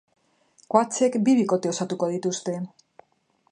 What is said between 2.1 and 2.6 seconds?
dituzte.